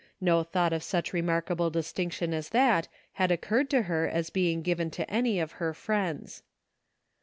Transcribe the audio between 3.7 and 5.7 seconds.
her as being given to any of